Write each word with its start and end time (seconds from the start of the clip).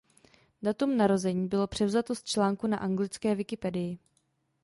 Datum 0.61 0.97
narození 0.97 1.47
bylo 1.47 1.67
převzato 1.67 2.15
z 2.15 2.23
článku 2.23 2.67
na 2.67 2.77
anglické 2.77 3.35
Wikipedii. 3.35 3.97